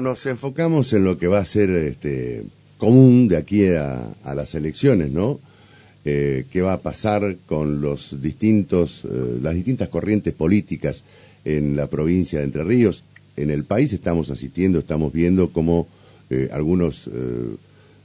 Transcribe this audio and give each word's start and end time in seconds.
Nos 0.00 0.26
enfocamos 0.26 0.92
en 0.92 1.04
lo 1.04 1.16
que 1.16 1.26
va 1.26 1.38
a 1.38 1.44
ser 1.46 1.70
este, 1.70 2.44
común 2.76 3.28
de 3.28 3.38
aquí 3.38 3.66
a, 3.68 4.14
las 4.34 4.54
elecciones, 4.54 5.10
¿no? 5.10 5.40
Eh, 6.04 6.44
¿Qué 6.52 6.60
va 6.60 6.74
a 6.74 6.80
pasar 6.80 7.36
con 7.46 7.80
los 7.80 8.20
distintos, 8.20 9.04
eh, 9.04 9.38
las 9.40 9.54
distintas 9.54 9.88
corrientes 9.88 10.34
políticas 10.34 11.02
en 11.46 11.76
la 11.76 11.86
provincia 11.86 12.40
de 12.40 12.44
Entre 12.44 12.62
Ríos? 12.62 13.04
En 13.38 13.48
el 13.48 13.64
país 13.64 13.94
estamos 13.94 14.28
asistiendo, 14.28 14.80
estamos 14.80 15.14
viendo 15.14 15.48
cómo 15.48 15.88
eh, 16.28 16.50
algunos 16.52 17.08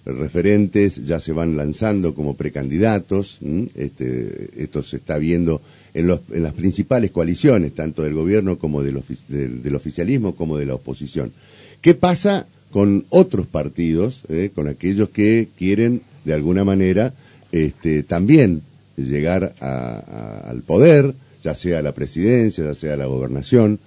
referentes 0.05 1.05
ya 1.05 1.19
se 1.19 1.33
van 1.33 1.57
lanzando 1.57 2.15
como 2.15 2.37
precandidatos. 2.37 3.39
Este, 3.75 4.49
esto 4.57 4.81
se 4.81 4.97
está 4.97 5.17
viendo 5.17 5.61
en, 5.93 6.07
los, 6.07 6.21
en, 6.31 6.43
las 6.43 6.53
principales 6.53 7.11
coaliciones, 7.11 7.75
tanto 7.75 8.01
del 8.01 8.13
gobierno 8.13 8.57
como 8.57 8.81
del, 8.81 9.03
del 9.27 9.75
oficialismo 9.75 10.35
como 10.35 10.57
de 10.57 10.65
la 10.65 10.75
oposición. 10.75 11.33
¿Qué 11.81 11.95
pasa 11.95 12.45
con 12.69 13.05
otros 13.09 13.47
partidos, 13.47 14.21
eh, 14.29 14.51
con 14.53 14.67
aquellos 14.67 15.09
que 15.09 15.49
quieren 15.57 16.01
de 16.25 16.33
alguna 16.33 16.63
manera 16.63 17.13
este, 17.51 18.03
también 18.03 18.61
llegar 18.95 19.55
al 19.59 20.61
poder, 20.61 21.15
ya 21.43 21.55
sea 21.55 21.81
la 21.81 21.93
presidencia, 21.93 22.65
ya 22.65 22.75
sea 22.75 22.97
la 22.97 23.07
gobernación? 23.07 23.79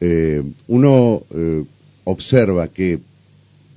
Eh, 0.00 0.42
uno 0.68 1.24
eh, 1.34 1.64
observa 2.04 2.68
que 2.68 3.00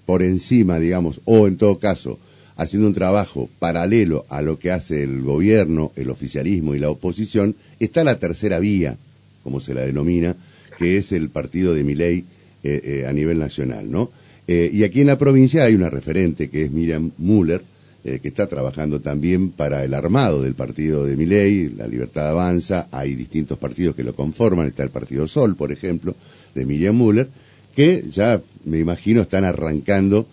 por 0.06 0.22
encima, 0.22 0.78
digamos, 0.80 1.22
o 1.26 1.48
en 1.48 1.58
todo 1.58 1.80
caso, 1.80 2.20
haciendo 2.56 2.88
un 2.88 2.94
trabajo 2.94 3.50
paralelo 3.58 4.26
a 4.30 4.44
lo 4.44 4.60
que 4.60 4.72
hace 4.72 5.02
el 5.02 5.22
gobierno, 5.22 5.92
el 5.96 6.12
oficialismo 6.12 6.76
y 6.76 6.80
la 6.80 6.92
oposición, 6.92 7.56
está 7.80 8.04
la 8.04 8.20
tercera 8.20 8.60
vía, 8.60 8.98
como 9.44 9.60
se 9.62 9.74
la 9.74 9.82
denomina, 9.82 10.36
que 10.78 10.98
es 10.98 11.12
el 11.12 11.30
partido 11.30 11.74
de 11.74 11.84
Miley 11.84 12.26
eh, 12.66 13.02
eh, 13.02 13.06
a 13.06 13.12
nivel 13.12 13.40
nacional, 13.40 13.92
¿no? 13.92 14.10
Eh, 14.48 14.70
y 14.72 14.84
aquí 14.84 15.02
en 15.02 15.08
la 15.08 15.18
provincia 15.18 15.66
hay 15.66 15.76
una 15.76 15.90
referente 15.90 16.50
que 16.50 16.64
es 16.64 16.72
Miriam 16.72 17.12
Müller, 17.18 17.62
que 18.04 18.28
está 18.28 18.48
trabajando 18.48 19.00
también 19.00 19.52
para 19.52 19.86
el 19.86 19.94
armado 19.94 20.42
del 20.42 20.56
partido 20.56 21.06
de 21.06 21.16
Miley, 21.16 21.70
La 21.70 21.88
Libertad 21.88 22.28
Avanza, 22.28 22.90
hay 22.92 23.16
distintos 23.16 23.58
partidos 23.58 23.96
que 23.96 24.04
lo 24.04 24.14
conforman, 24.14 24.68
está 24.68 24.84
el 24.84 24.90
Partido 24.90 25.26
Sol, 25.26 25.56
por 25.56 25.72
ejemplo, 25.72 26.14
de 26.54 26.66
Miriam 26.66 26.98
Müller, 26.98 27.30
que 27.74 28.04
ya 28.10 28.42
me 28.66 28.80
imagino 28.80 29.22
están 29.22 29.46
arrancando 29.46 30.28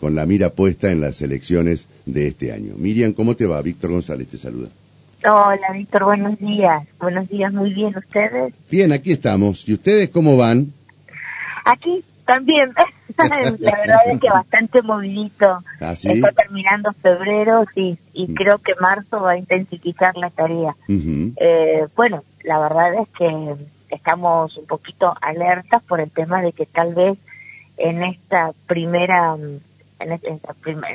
con 0.00 0.16
la 0.16 0.26
mira 0.26 0.50
puesta 0.50 0.90
en 0.90 1.00
las 1.00 1.22
elecciones 1.22 1.86
de 2.04 2.26
este 2.26 2.50
año. 2.50 2.74
Miriam, 2.76 3.12
¿cómo 3.12 3.36
te 3.36 3.46
va? 3.46 3.62
Víctor 3.62 3.92
González 3.92 4.26
te 4.26 4.38
saluda. 4.38 4.68
Hola, 5.24 5.72
Víctor, 5.72 6.02
buenos 6.02 6.36
días. 6.40 6.82
Buenos 6.98 7.28
días, 7.28 7.52
muy 7.52 7.72
bien, 7.72 7.96
¿ustedes? 7.96 8.52
Bien, 8.68 8.90
aquí 8.90 9.12
estamos. 9.12 9.68
¿Y 9.68 9.74
ustedes 9.74 10.08
cómo 10.08 10.36
van? 10.36 10.72
Aquí 11.64 12.04
también, 12.24 12.72
la 13.18 13.76
verdad 13.78 14.00
es 14.06 14.20
que 14.20 14.28
bastante 14.28 14.82
movidito. 14.82 15.62
¿Ah, 15.80 15.92
Está 15.92 16.32
terminando 16.32 16.92
febrero 17.02 17.64
sí, 17.74 17.98
y 18.12 18.28
mm. 18.28 18.34
creo 18.34 18.58
que 18.58 18.74
marzo 18.76 19.20
va 19.20 19.32
a 19.32 19.38
intensificar 19.38 20.16
la 20.16 20.30
tarea. 20.30 20.76
eh, 20.88 21.86
bueno, 21.96 22.22
la 22.44 22.58
verdad 22.60 22.94
es 22.94 23.08
que 23.16 23.56
estamos 23.90 24.56
un 24.56 24.66
poquito 24.66 25.14
alertas 25.20 25.82
por 25.82 26.00
el 26.00 26.10
tema 26.10 26.40
de 26.40 26.52
que 26.52 26.66
tal 26.66 26.94
vez 26.94 27.18
en 27.76 28.02
esta 28.02 28.52
primera, 28.66 29.34
en 29.34 30.12
este, 30.12 30.38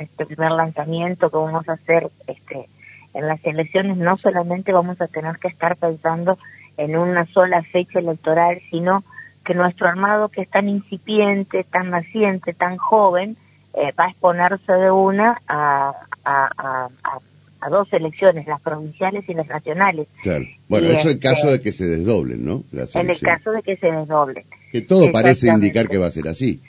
este 0.00 0.26
primer 0.26 0.52
lanzamiento 0.52 1.30
que 1.30 1.36
vamos 1.36 1.68
a 1.68 1.74
hacer 1.74 2.10
este, 2.26 2.68
en 3.14 3.26
las 3.26 3.44
elecciones, 3.44 3.96
no 3.96 4.16
solamente 4.16 4.72
vamos 4.72 5.00
a 5.00 5.06
tener 5.08 5.38
que 5.38 5.48
estar 5.48 5.76
pensando 5.76 6.38
en 6.76 6.96
una 6.96 7.26
sola 7.26 7.62
fecha 7.62 7.98
electoral, 7.98 8.60
sino 8.70 9.04
que 9.48 9.54
nuestro 9.54 9.88
armado 9.88 10.28
que 10.28 10.42
es 10.42 10.50
tan 10.50 10.68
incipiente, 10.68 11.64
tan 11.64 11.88
naciente, 11.88 12.52
tan 12.52 12.76
joven, 12.76 13.38
eh, 13.72 13.94
va 13.98 14.04
a 14.04 14.10
exponerse 14.10 14.70
de 14.74 14.90
una 14.90 15.40
a, 15.48 15.94
a, 16.22 16.88
a, 17.62 17.68
dos 17.70 17.90
elecciones, 17.94 18.46
las 18.46 18.60
provinciales 18.60 19.26
y 19.26 19.32
las 19.32 19.48
nacionales. 19.48 20.06
Claro. 20.22 20.44
Bueno, 20.68 20.88
eso 20.88 21.08
en 21.08 21.16
este, 21.16 21.18
caso 21.20 21.50
de 21.50 21.62
que 21.62 21.72
se 21.72 21.86
desdoblen, 21.86 22.44
¿no? 22.44 22.62
en 22.72 23.10
el 23.10 23.20
caso 23.20 23.52
de 23.52 23.62
que 23.62 23.78
se 23.78 23.90
desdoblen. 23.90 24.44
Que 24.70 24.82
todo 24.82 25.10
parece 25.10 25.48
indicar 25.48 25.88
que 25.88 25.96
va 25.96 26.08
a 26.08 26.10
ser 26.10 26.28
así. 26.28 26.60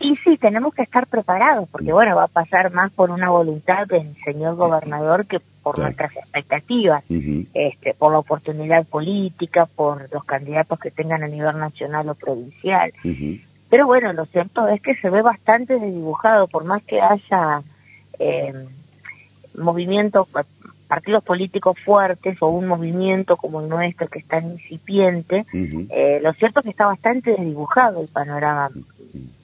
Y 0.00 0.16
sí, 0.16 0.36
tenemos 0.36 0.74
que 0.74 0.82
estar 0.82 1.06
preparados, 1.06 1.68
porque 1.70 1.92
bueno, 1.92 2.16
va 2.16 2.24
a 2.24 2.28
pasar 2.28 2.72
más 2.72 2.90
por 2.92 3.10
una 3.10 3.30
voluntad 3.30 3.86
del 3.86 4.14
señor 4.24 4.56
gobernador 4.56 5.26
que 5.26 5.40
por 5.62 5.78
nuestras 5.78 6.16
expectativas, 6.16 7.04
este, 7.08 7.94
por 7.94 8.12
la 8.12 8.18
oportunidad 8.18 8.84
política, 8.84 9.66
por 9.66 10.12
los 10.12 10.24
candidatos 10.24 10.78
que 10.78 10.90
tengan 10.90 11.22
a 11.22 11.28
nivel 11.28 11.56
nacional 11.58 12.08
o 12.08 12.14
provincial. 12.14 12.92
Pero 13.70 13.86
bueno, 13.86 14.12
lo 14.12 14.26
cierto 14.26 14.66
es 14.68 14.82
que 14.82 14.94
se 14.96 15.08
ve 15.08 15.22
bastante 15.22 15.74
desdibujado, 15.74 16.48
por 16.48 16.64
más 16.64 16.82
que 16.82 17.00
haya 17.00 17.62
eh, 18.18 18.52
movimientos, 19.54 20.28
partidos 20.88 21.24
políticos 21.24 21.78
fuertes 21.82 22.36
o 22.42 22.48
un 22.48 22.66
movimiento 22.66 23.38
como 23.38 23.62
el 23.62 23.68
nuestro 23.70 24.08
que 24.08 24.18
está 24.18 24.40
incipiente, 24.40 25.46
eh, 25.54 26.20
lo 26.22 26.34
cierto 26.34 26.60
es 26.60 26.64
que 26.64 26.70
está 26.70 26.84
bastante 26.84 27.30
desdibujado 27.30 28.02
el 28.02 28.08
panorama. 28.08 28.70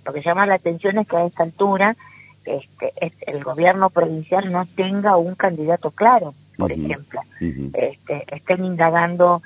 Lo 0.04 0.12
que 0.12 0.22
llama 0.22 0.46
la 0.46 0.54
atención 0.54 0.98
es 0.98 1.06
que 1.06 1.16
a 1.16 1.26
esta 1.26 1.42
altura 1.42 1.96
este, 2.44 2.92
el 3.26 3.44
gobierno 3.44 3.90
provincial 3.90 4.50
no 4.50 4.64
tenga 4.66 5.16
un 5.16 5.34
candidato 5.34 5.90
claro, 5.90 6.34
por 6.56 6.72
ejemplo. 6.72 7.20
este, 7.40 8.24
estén 8.34 8.64
indagando 8.64 9.42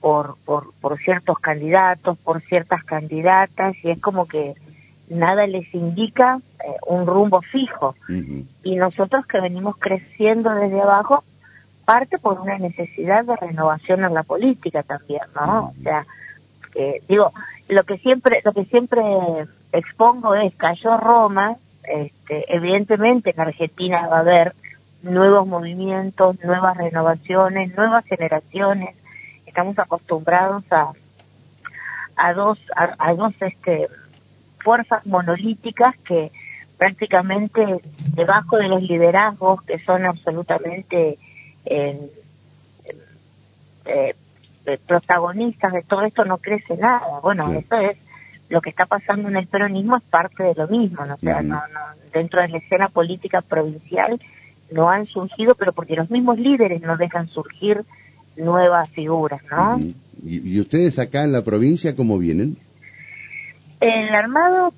por, 0.00 0.36
por, 0.44 0.72
por 0.80 0.98
ciertos 0.98 1.38
candidatos, 1.38 2.18
por 2.18 2.40
ciertas 2.42 2.82
candidatas, 2.84 3.76
y 3.84 3.90
es 3.90 4.00
como 4.00 4.26
que 4.26 4.54
nada 5.08 5.46
les 5.46 5.72
indica 5.74 6.40
eh, 6.64 6.76
un 6.86 7.06
rumbo 7.06 7.42
fijo. 7.42 7.94
Y 8.64 8.76
nosotros 8.76 9.26
que 9.26 9.40
venimos 9.40 9.76
creciendo 9.76 10.54
desde 10.54 10.80
abajo, 10.80 11.24
parte 11.84 12.18
por 12.18 12.40
una 12.40 12.58
necesidad 12.58 13.24
de 13.24 13.36
renovación 13.36 14.04
en 14.04 14.14
la 14.14 14.22
política 14.22 14.82
también, 14.82 15.22
¿no? 15.34 15.72
O 15.78 15.82
sea, 15.82 16.06
que, 16.72 17.02
digo, 17.08 17.32
lo 17.68 17.84
que 17.84 17.98
siempre, 17.98 18.40
lo 18.44 18.52
que 18.52 18.64
siempre 18.64 19.02
expongo 19.72 20.34
es 20.34 20.54
cayó 20.54 20.96
Roma, 20.96 21.56
este, 21.84 22.54
evidentemente 22.54 23.30
en 23.30 23.40
Argentina 23.40 24.06
va 24.08 24.18
a 24.18 24.20
haber 24.20 24.54
nuevos 25.02 25.46
movimientos, 25.46 26.42
nuevas 26.44 26.76
renovaciones, 26.76 27.74
nuevas 27.76 28.04
generaciones. 28.04 28.94
Estamos 29.46 29.78
acostumbrados 29.78 30.64
a, 30.70 30.92
a 32.16 32.32
dos, 32.34 32.58
a, 32.76 33.14
dos 33.14 33.32
este, 33.40 33.88
fuerzas 34.58 35.04
monolíticas 35.06 35.96
que 36.04 36.30
prácticamente 36.76 37.80
debajo 38.14 38.56
de 38.56 38.68
los 38.68 38.82
liderazgos 38.82 39.62
que 39.62 39.78
son 39.80 40.04
absolutamente 40.04 41.18
eh, 41.66 42.10
eh, 43.84 44.14
protagonistas 44.86 45.72
de 45.72 45.82
todo 45.82 46.02
esto 46.02 46.24
no 46.24 46.38
crece 46.38 46.76
nada. 46.76 47.20
Bueno, 47.22 47.50
esto 47.52 47.76
es 47.76 47.96
lo 48.50 48.60
que 48.60 48.70
está 48.70 48.84
pasando 48.84 49.28
en 49.28 49.36
el 49.36 49.46
peronismo 49.46 49.96
es 49.96 50.02
parte 50.02 50.42
de 50.42 50.54
lo 50.54 50.68
mismo, 50.68 51.06
¿no? 51.06 51.16
sea, 51.16 51.40
no, 51.40 51.62
dentro 52.12 52.42
de 52.42 52.48
la 52.48 52.58
escena 52.58 52.88
política 52.88 53.40
provincial 53.40 54.20
no 54.72 54.90
han 54.90 55.06
surgido, 55.06 55.54
pero 55.54 55.72
porque 55.72 55.96
los 55.96 56.10
mismos 56.10 56.38
líderes 56.38 56.82
no 56.82 56.96
dejan 56.96 57.28
surgir 57.28 57.84
nuevas 58.36 58.88
figuras, 58.90 59.40
¿no? 59.50 59.80
¿Y, 60.24 60.60
ustedes 60.60 60.98
acá 60.98 61.22
en 61.22 61.32
la 61.32 61.42
provincia 61.42 61.96
cómo 61.96 62.18
vienen? 62.18 62.56
El 63.80 64.14
armado 64.14 64.74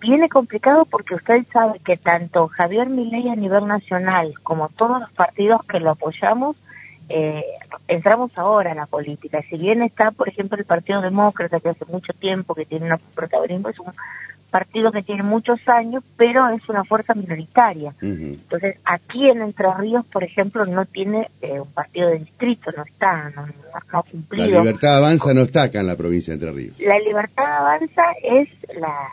viene 0.00 0.28
complicado 0.28 0.84
porque 0.84 1.16
usted 1.16 1.44
sabe 1.52 1.80
que 1.84 1.96
tanto 1.96 2.46
Javier 2.48 2.88
Milei 2.88 3.28
a 3.28 3.36
nivel 3.36 3.66
nacional 3.66 4.34
como 4.42 4.68
todos 4.68 5.00
los 5.00 5.10
partidos 5.12 5.64
que 5.64 5.80
lo 5.80 5.90
apoyamos 5.90 6.56
eh, 7.08 7.44
entramos 7.88 8.30
ahora 8.36 8.70
en 8.70 8.78
la 8.78 8.86
política. 8.86 9.42
Si 9.48 9.56
bien 9.56 9.82
está, 9.82 10.10
por 10.10 10.28
ejemplo, 10.28 10.58
el 10.58 10.64
Partido 10.64 11.00
Demócrata, 11.00 11.60
que 11.60 11.70
hace 11.70 11.84
mucho 11.86 12.12
tiempo 12.12 12.54
que 12.54 12.66
tiene 12.66 12.92
un 12.92 13.00
protagonismo, 13.14 13.68
es 13.68 13.78
un 13.78 13.92
partido 14.50 14.90
que 14.90 15.02
tiene 15.02 15.22
muchos 15.22 15.60
años, 15.68 16.02
pero 16.16 16.48
es 16.48 16.66
una 16.68 16.84
fuerza 16.84 17.14
minoritaria. 17.14 17.92
Entonces, 18.00 18.76
aquí 18.84 19.28
en 19.28 19.42
Entre 19.42 19.66
Ríos, 19.74 20.06
por 20.06 20.24
ejemplo, 20.24 20.64
no 20.64 20.84
tiene 20.86 21.28
eh, 21.42 21.60
un 21.60 21.70
partido 21.72 22.08
de 22.08 22.20
distrito, 22.20 22.70
no 22.76 22.84
está, 22.84 23.30
no, 23.30 23.46
ha 23.74 24.02
cumplido. 24.02 24.48
La 24.48 24.60
libertad 24.60 24.96
avanza 24.96 25.34
no 25.34 25.42
está 25.42 25.64
acá 25.64 25.80
en 25.80 25.86
la 25.86 25.96
provincia 25.96 26.32
de 26.32 26.34
Entre 26.36 26.52
Ríos. 26.52 26.76
La 26.78 26.98
libertad 27.00 27.44
avanza 27.44 28.02
es 28.22 28.48
la, 28.80 29.08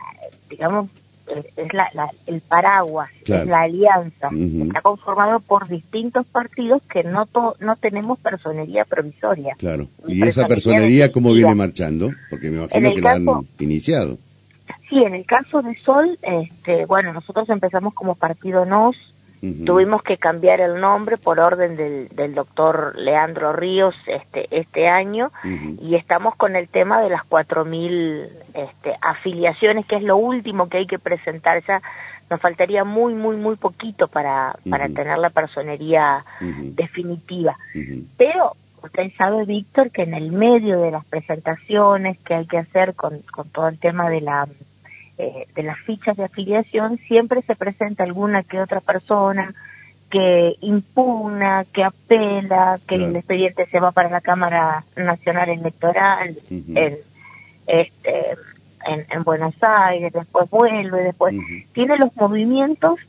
digamos, 0.48 0.88
es 1.26 1.72
la, 1.72 2.10
el 2.26 2.40
paraguas, 2.40 3.10
es 3.26 3.46
la 3.46 3.62
alianza. 3.62 4.30
Está 4.32 4.82
conformado 4.82 5.40
por 5.40 5.68
distintos 5.68 6.26
partidos 6.26 6.82
que 6.82 7.04
no 7.04 7.28
no 7.60 7.76
tenemos 7.76 8.18
personería 8.18 8.84
provisoria. 8.84 9.54
Claro. 9.58 9.88
¿Y 10.06 10.22
esa 10.22 10.46
personería 10.46 11.12
cómo 11.12 11.32
viene 11.32 11.54
marchando? 11.54 12.10
Porque 12.30 12.50
me 12.50 12.58
imagino 12.58 12.94
que 12.94 13.00
la 13.00 13.12
han 13.12 13.26
iniciado. 13.58 14.18
Sí, 14.88 15.02
en 15.02 15.14
el 15.14 15.26
caso 15.26 15.62
de 15.62 15.76
Sol, 15.76 16.18
este, 16.22 16.86
bueno, 16.86 17.12
nosotros 17.12 17.48
empezamos 17.48 17.94
como 17.94 18.14
partido 18.14 18.64
NOS, 18.64 18.96
Tuvimos 19.64 20.02
que 20.02 20.16
cambiar 20.16 20.60
el 20.60 20.80
nombre 20.80 21.16
por 21.16 21.40
orden 21.40 21.76
del, 21.76 22.08
del 22.08 22.34
doctor 22.34 22.94
Leandro 22.96 23.52
Ríos 23.52 23.94
este, 24.06 24.46
este 24.50 24.88
año 24.88 25.32
y 25.80 25.94
estamos 25.96 26.36
con 26.36 26.56
el 26.56 26.68
tema 26.68 27.00
de 27.00 27.10
las 27.10 27.22
4.000 27.22 28.28
este, 28.54 28.96
afiliaciones, 29.00 29.86
que 29.86 29.96
es 29.96 30.02
lo 30.02 30.16
último 30.16 30.68
que 30.68 30.78
hay 30.78 30.86
que 30.86 30.98
presentar. 30.98 31.62
Ya 31.66 31.82
nos 32.30 32.40
faltaría 32.40 32.84
muy, 32.84 33.14
muy, 33.14 33.36
muy 33.36 33.56
poquito 33.56 34.08
para, 34.08 34.56
para 34.68 34.88
tener 34.88 35.18
la 35.18 35.30
personería 35.30 36.24
definitiva. 36.40 37.56
Pero 38.16 38.56
usted 38.82 39.12
sabe, 39.16 39.44
Víctor, 39.44 39.90
que 39.90 40.02
en 40.02 40.14
el 40.14 40.32
medio 40.32 40.80
de 40.80 40.90
las 40.90 41.04
presentaciones 41.04 42.18
que 42.18 42.34
hay 42.34 42.46
que 42.46 42.58
hacer 42.58 42.94
con, 42.94 43.20
con 43.32 43.48
todo 43.50 43.68
el 43.68 43.78
tema 43.78 44.08
de 44.08 44.20
la 44.20 44.48
eh, 45.16 45.46
de 45.54 45.62
las 45.62 45.78
fichas 45.80 46.16
de 46.16 46.24
afiliación 46.24 46.98
siempre 47.06 47.42
se 47.42 47.54
presenta 47.54 48.02
alguna 48.02 48.42
que 48.42 48.60
otra 48.60 48.80
persona 48.80 49.54
que 50.10 50.56
impugna, 50.60 51.64
que 51.72 51.82
apela, 51.82 52.78
que 52.86 52.96
el 52.96 53.16
expediente 53.16 53.66
se 53.66 53.80
va 53.80 53.90
para 53.92 54.10
la 54.10 54.20
Cámara 54.20 54.84
Nacional 54.96 55.48
Electoral 55.48 56.36
en, 56.50 56.98
este, 57.66 58.36
en, 58.86 59.24
Buenos 59.24 59.54
Aires, 59.60 60.12
después 60.12 60.48
vuelve, 60.50 61.02
después 61.02 61.34
tiene 61.72 61.98
los 61.98 62.14
movimientos 62.16 63.00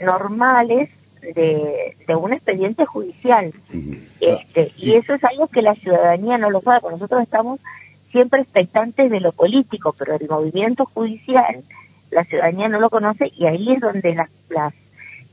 normales 0.00 0.90
de, 1.22 1.96
de 2.06 2.16
un 2.16 2.32
expediente 2.32 2.86
judicial. 2.86 3.52
este, 4.20 4.72
y 4.76 4.94
eso 4.94 5.14
es 5.14 5.24
algo 5.24 5.46
que 5.48 5.62
la 5.62 5.74
ciudadanía 5.74 6.38
no 6.38 6.50
lo 6.50 6.60
sabe, 6.60 6.90
nosotros 6.90 7.22
estamos 7.22 7.60
siempre 8.10 8.42
expectantes 8.42 9.10
de 9.10 9.20
lo 9.20 9.32
político, 9.32 9.94
pero 9.98 10.16
el 10.16 10.28
movimiento 10.28 10.84
judicial 10.86 11.64
la 12.10 12.24
ciudadanía 12.24 12.68
no 12.68 12.80
lo 12.80 12.90
conoce 12.90 13.32
y 13.36 13.46
ahí 13.46 13.72
es 13.72 13.80
donde 13.80 14.14
las, 14.14 14.30
las 14.48 14.74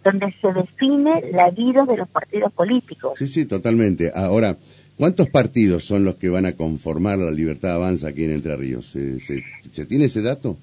donde 0.04 0.34
se 0.40 0.54
define 0.54 1.32
la 1.32 1.50
vida 1.50 1.86
de 1.86 1.98
los 1.98 2.08
partidos 2.08 2.52
políticos. 2.54 3.18
Sí, 3.18 3.28
sí, 3.28 3.46
totalmente. 3.46 4.12
Ahora, 4.14 4.56
¿cuántos 4.98 5.30
partidos 5.30 5.84
son 5.84 6.06
los 6.06 6.16
que 6.16 6.30
van 6.30 6.46
a 6.46 6.54
conformar 6.54 7.18
la 7.18 7.32
Libertad 7.32 7.74
Avanza 7.74 8.10
aquí 8.10 8.26
en 8.26 8.32
Entre 8.32 8.56
Ríos? 8.56 8.92
¿Se, 8.92 9.86
tiene 9.86 10.06
ese 10.06 10.22
dato? 10.22 10.58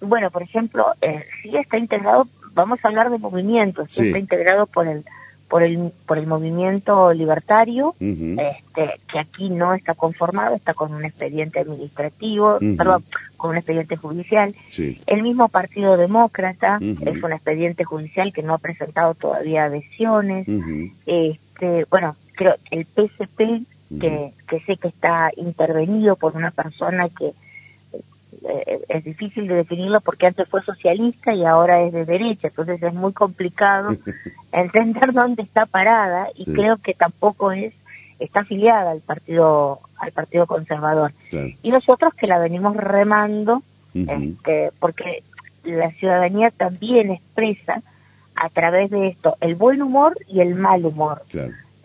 Bueno, 0.00 0.30
por 0.30 0.42
ejemplo, 0.42 0.86
eh, 1.00 1.24
sí 1.42 1.56
está 1.56 1.78
integrado, 1.78 2.28
vamos 2.54 2.78
a 2.82 2.88
hablar 2.88 3.10
de 3.10 3.18
movimientos, 3.18 3.90
sí. 3.90 4.06
está 4.06 4.18
integrado 4.18 4.66
por 4.66 4.86
el 4.86 5.04
por 5.48 5.62
el, 5.62 5.92
por 6.06 6.18
el 6.18 6.26
movimiento 6.26 7.12
libertario, 7.12 7.94
este, 8.00 9.00
que 9.10 9.18
aquí 9.18 9.48
no 9.48 9.74
está 9.74 9.94
conformado, 9.94 10.56
está 10.56 10.74
con 10.74 10.92
un 10.92 11.04
expediente 11.04 11.60
administrativo, 11.60 12.58
perdón, 12.76 13.04
con 13.36 13.50
un 13.50 13.56
expediente 13.56 13.96
judicial. 13.96 14.54
El 15.06 15.22
mismo 15.22 15.48
Partido 15.48 15.96
Demócrata 15.96 16.78
es 16.80 17.22
un 17.22 17.32
expediente 17.32 17.84
judicial 17.84 18.32
que 18.32 18.42
no 18.42 18.54
ha 18.54 18.58
presentado 18.58 19.14
todavía 19.14 19.64
adhesiones. 19.64 20.46
este, 21.06 21.86
bueno, 21.90 22.16
creo 22.34 22.56
el 22.70 22.84
PSP, 22.86 23.64
que, 24.00 24.32
que 24.48 24.60
sé 24.66 24.76
que 24.76 24.88
está 24.88 25.30
intervenido 25.36 26.16
por 26.16 26.34
una 26.34 26.50
persona 26.50 27.08
que 27.08 27.32
eh, 28.48 28.80
es 28.88 29.04
difícil 29.04 29.48
de 29.48 29.56
definirlo 29.56 30.00
porque 30.00 30.26
antes 30.26 30.48
fue 30.48 30.62
socialista 30.62 31.34
y 31.34 31.44
ahora 31.44 31.82
es 31.82 31.92
de 31.92 32.04
derecha, 32.04 32.48
entonces 32.48 32.80
es 32.82 32.94
muy 32.94 33.12
complicado 33.12 33.96
entender 34.52 35.12
dónde 35.12 35.42
está 35.42 35.66
parada 35.66 36.28
y 36.34 36.44
creo 36.44 36.76
que 36.76 36.94
tampoco 36.94 37.52
es 37.52 37.74
está 38.18 38.40
afiliada 38.40 38.92
al 38.92 39.00
partido 39.00 39.80
al 39.98 40.12
partido 40.12 40.46
conservador. 40.46 41.12
Y 41.62 41.70
nosotros 41.70 42.14
que 42.14 42.26
la 42.26 42.38
venimos 42.38 42.76
remando 42.76 43.62
este, 43.94 44.70
porque 44.78 45.22
la 45.64 45.90
ciudadanía 45.92 46.50
también 46.50 47.10
expresa 47.10 47.82
a 48.34 48.48
través 48.50 48.90
de 48.90 49.08
esto 49.08 49.36
el 49.40 49.54
buen 49.54 49.82
humor 49.82 50.16
y 50.28 50.40
el 50.40 50.54
mal 50.54 50.84
humor. 50.84 51.22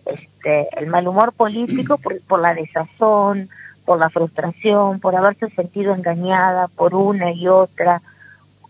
Este 0.06 0.68
el 0.78 0.86
mal 0.86 1.08
humor 1.08 1.32
político 1.32 1.98
por, 2.02 2.20
por 2.20 2.40
la 2.40 2.54
desazón 2.54 3.48
por 3.84 3.98
la 3.98 4.10
frustración, 4.10 5.00
por 5.00 5.16
haberse 5.16 5.50
sentido 5.50 5.94
engañada 5.94 6.68
por 6.68 6.94
una 6.94 7.32
y 7.32 7.48
otra. 7.48 8.02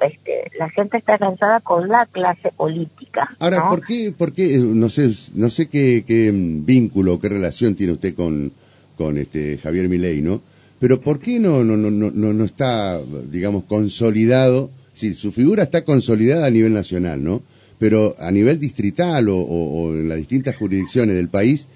Este, 0.00 0.50
la 0.58 0.68
gente 0.68 0.96
está 0.96 1.16
cansada 1.16 1.60
con 1.60 1.88
la 1.88 2.06
clase 2.06 2.50
política. 2.56 3.36
Ahora, 3.38 3.68
¿por 3.68 3.84
qué, 3.84 4.12
por 4.16 4.32
qué, 4.32 4.58
no 4.58 4.88
sé, 4.88 5.10
no 5.34 5.48
sé 5.48 5.68
qué, 5.68 6.04
qué 6.06 6.32
vínculo, 6.32 7.20
qué 7.20 7.28
relación 7.28 7.76
tiene 7.76 7.92
usted 7.92 8.14
con, 8.14 8.52
con 8.96 9.16
este 9.18 9.58
Javier 9.58 9.88
Milei, 9.88 10.20
¿no? 10.20 10.40
Pero 10.80 11.00
¿por 11.00 11.20
qué 11.20 11.38
no, 11.38 11.62
no, 11.62 11.76
no, 11.76 11.90
no, 11.90 12.32
no 12.32 12.44
está, 12.44 13.00
digamos, 13.30 13.62
consolidado? 13.64 14.70
Sí, 14.94 15.14
su 15.14 15.30
figura 15.30 15.62
está 15.62 15.84
consolidada 15.84 16.46
a 16.46 16.50
nivel 16.50 16.72
nacional, 16.72 17.22
¿no? 17.22 17.42
Pero 17.78 18.16
a 18.18 18.32
nivel 18.32 18.58
distrital 18.58 19.28
o, 19.28 19.36
o, 19.36 19.92
en 19.92 20.08
las 20.08 20.18
distintas 20.18 20.56
jurisdicciones 20.56 21.14
del 21.14 21.28
país 21.28 21.68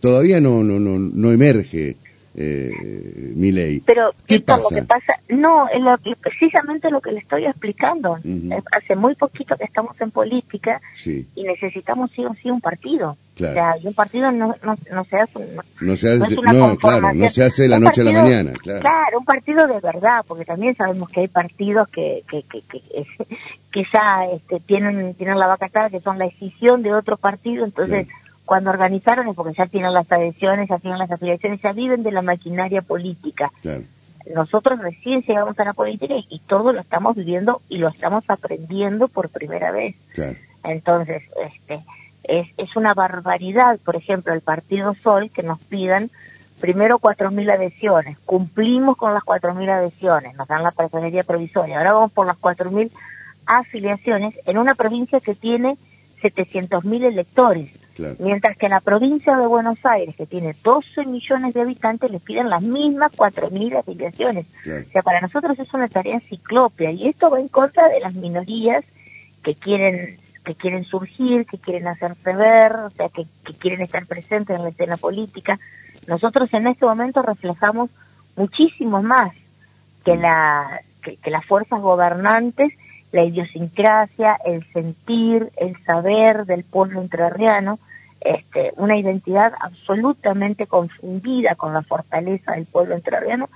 todavía 0.00 0.40
no, 0.40 0.62
no, 0.62 0.78
no, 0.78 0.98
no 0.98 1.32
emerge 1.32 1.96
eh, 2.34 3.32
mi 3.34 3.52
ley. 3.52 3.80
Pero 3.80 4.14
¿Qué 4.26 4.40
pasa? 4.40 4.62
lo 4.62 4.68
que 4.68 4.82
pasa, 4.82 5.14
no, 5.28 5.68
es 5.68 5.80
lo 5.82 5.98
precisamente 6.20 6.90
lo 6.90 7.00
que 7.00 7.12
le 7.12 7.18
estoy 7.18 7.46
explicando. 7.46 8.18
Hace 8.72 8.96
muy 8.96 9.14
poquito 9.14 9.56
que 9.56 9.64
estamos 9.64 10.00
en 10.00 10.10
política 10.10 10.80
y 11.04 11.42
necesitamos 11.42 12.10
sí 12.12 12.24
o 12.24 12.34
sí 12.42 12.50
un 12.50 12.60
partido. 12.60 13.16
O 13.34 13.52
sea, 13.52 13.76
y 13.82 13.86
un 13.86 13.94
partido 13.94 14.30
no, 14.30 14.54
no, 14.62 14.76
no 14.90 15.04
se 15.04 15.16
hace, 15.16 15.56
no, 15.80 15.96
se 15.96 16.10
hace, 16.10 16.36
no, 16.36 16.76
claro, 16.76 17.14
no 17.14 17.28
se 17.30 17.42
hace 17.42 17.62
de 17.62 17.68
la 17.68 17.80
noche 17.80 18.02
a 18.02 18.04
la 18.04 18.12
mañana. 18.12 18.52
Claro. 18.52 18.80
claro. 18.80 19.18
un 19.18 19.24
partido 19.24 19.66
de 19.66 19.80
verdad, 19.80 20.22
porque 20.28 20.44
también 20.44 20.76
sabemos 20.76 21.08
que 21.08 21.20
hay 21.20 21.28
partidos 21.28 21.88
que, 21.88 22.22
que, 22.28 22.42
que, 22.42 22.60
que, 22.60 22.80
que 23.72 23.84
ya 23.92 24.26
este, 24.32 24.60
tienen, 24.60 25.14
tienen 25.14 25.38
la 25.38 25.46
vaca 25.46 25.88
que 25.88 26.00
son 26.00 26.18
la 26.18 26.26
decisión 26.26 26.82
de 26.82 26.92
otro 26.94 27.16
partido, 27.16 27.64
entonces 27.64 28.06
cuando 28.52 28.68
organizaron 28.68 29.28
es 29.28 29.34
porque 29.34 29.54
ya 29.56 29.64
tienen 29.64 29.94
las 29.94 30.12
adhesiones, 30.12 30.68
ya 30.68 30.78
tienen 30.78 30.98
las 30.98 31.10
afiliaciones, 31.10 31.62
ya 31.62 31.72
viven 31.72 32.02
de 32.02 32.12
la 32.12 32.20
maquinaria 32.20 32.82
política. 32.82 33.50
Nosotros 34.34 34.78
recién 34.78 35.22
llegamos 35.22 35.58
a 35.58 35.64
la 35.64 35.72
política 35.72 36.16
y, 36.28 36.38
todo 36.40 36.74
lo 36.74 36.82
estamos 36.82 37.16
viviendo 37.16 37.62
y 37.70 37.78
lo 37.78 37.88
estamos 37.88 38.24
aprendiendo 38.28 39.08
por 39.08 39.30
primera 39.30 39.70
vez. 39.70 39.96
Entonces, 40.64 41.22
este, 41.42 41.82
es, 42.24 42.46
es 42.58 42.76
una 42.76 42.92
barbaridad, 42.92 43.78
por 43.82 43.96
ejemplo, 43.96 44.34
el 44.34 44.42
Partido 44.42 44.94
Sol 45.02 45.30
que 45.30 45.42
nos 45.42 45.58
pidan 45.58 46.10
primero 46.60 46.98
4.000 46.98 47.54
adhesiones, 47.54 48.18
cumplimos 48.26 48.98
con 48.98 49.14
las 49.14 49.22
4.000 49.22 49.70
adhesiones, 49.70 50.36
nos 50.36 50.46
dan 50.46 50.62
la 50.62 50.72
personería 50.72 51.24
provisoria, 51.24 51.78
ahora 51.78 51.94
vamos 51.94 52.12
por 52.12 52.26
las 52.26 52.36
4.000 52.36 52.90
afiliaciones 53.46 54.34
en 54.44 54.58
una 54.58 54.74
provincia 54.74 55.20
que 55.20 55.34
tiene 55.34 55.78
700.000 56.20 57.04
electores. 57.04 57.81
Mientras 58.18 58.56
que 58.56 58.66
en 58.66 58.70
la 58.70 58.80
provincia 58.80 59.36
de 59.36 59.46
Buenos 59.46 59.78
Aires, 59.84 60.14
que 60.16 60.26
tiene 60.26 60.54
12 60.62 61.06
millones 61.06 61.54
de 61.54 61.60
habitantes, 61.60 62.10
les 62.10 62.22
piden 62.22 62.50
las 62.50 62.62
mismas 62.62 63.12
4.000 63.12 63.78
afiliaciones. 63.78 64.46
O 64.66 64.90
sea, 64.90 65.02
para 65.02 65.20
nosotros 65.20 65.58
es 65.58 65.72
una 65.74 65.88
tarea 65.88 66.20
ciclopia 66.20 66.90
y 66.90 67.08
esto 67.08 67.30
va 67.30 67.40
en 67.40 67.48
contra 67.48 67.88
de 67.88 68.00
las 68.00 68.14
minorías 68.14 68.84
que 69.42 69.54
quieren 69.54 70.18
que 70.44 70.56
quieren 70.56 70.84
surgir, 70.84 71.46
que 71.46 71.56
quieren 71.56 71.86
hacerse 71.86 72.32
ver, 72.32 72.74
o 72.74 72.90
sea, 72.90 73.08
que, 73.08 73.24
quieren 73.60 73.80
estar 73.80 74.06
presentes 74.06 74.56
en 74.56 74.64
la 74.64 74.70
escena 74.70 74.96
política. 74.96 75.60
Nosotros 76.08 76.52
en 76.52 76.66
este 76.66 76.84
momento 76.84 77.22
reflejamos 77.22 77.90
muchísimo 78.34 79.02
más 79.02 79.30
que, 80.04 80.16
la, 80.16 80.80
que 81.00 81.30
las 81.30 81.46
fuerzas 81.46 81.80
gobernantes 81.80 82.72
la 83.12 83.24
idiosincrasia, 83.24 84.38
el 84.44 84.64
sentir, 84.72 85.52
el 85.58 85.76
saber 85.84 86.46
del 86.46 86.64
pueblo 86.64 87.00
entrerriano, 87.00 87.78
este, 88.24 88.72
una 88.76 88.96
identidad 88.96 89.52
absolutamente 89.60 90.66
confundida 90.66 91.54
con 91.54 91.72
la 91.72 91.82
fortaleza 91.82 92.52
del 92.52 92.66
pueblo 92.66 92.94
entrerriano, 92.94 93.48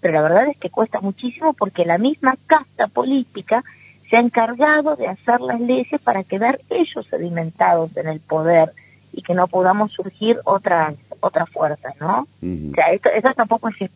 pero 0.00 0.14
la 0.14 0.22
verdad 0.22 0.48
es 0.48 0.56
que 0.58 0.70
cuesta 0.70 1.00
muchísimo 1.00 1.52
porque 1.54 1.84
la 1.84 1.98
misma 1.98 2.36
casta 2.46 2.86
política 2.88 3.64
se 4.08 4.16
ha 4.16 4.20
encargado 4.20 4.96
de 4.96 5.08
hacer 5.08 5.40
las 5.40 5.60
leyes 5.60 6.00
para 6.02 6.24
quedar 6.24 6.60
ellos 6.70 7.06
sedimentados 7.08 7.96
en 7.96 8.08
el 8.08 8.20
poder 8.20 8.72
y 9.12 9.22
que 9.22 9.34
no 9.34 9.46
podamos 9.46 9.92
surgir 9.92 10.38
otras 10.44 10.94
otras 11.20 11.48
fuerzas, 11.48 11.94
¿no? 12.00 12.26
O 12.42 12.74
sea, 12.74 12.92
esto, 12.92 13.08
eso 13.10 13.28
tampoco 13.34 13.68
es... 13.68 13.90